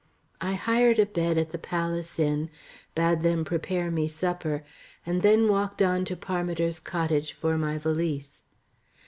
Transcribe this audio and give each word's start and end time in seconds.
I 0.41 0.53
hired 0.53 0.97
a 0.97 1.05
bed 1.05 1.37
at 1.37 1.51
the 1.51 1.59
"Palace" 1.59 2.17
Inn, 2.17 2.49
bade 2.95 3.21
them 3.21 3.45
prepare 3.45 3.91
me 3.91 4.07
supper 4.07 4.63
and 5.05 5.21
then 5.21 5.47
walked 5.47 5.79
on 5.79 6.05
to 6.05 6.15
Parmiter's 6.15 6.79
cottage 6.79 7.33
for 7.33 7.55
my 7.55 7.77
valise. 7.77 8.41